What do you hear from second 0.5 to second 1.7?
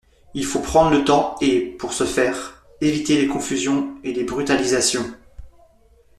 prendre le temps et,